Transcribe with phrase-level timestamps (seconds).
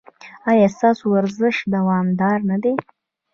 [0.51, 2.73] ایا ستاسو ورزش دوامدار نه دی؟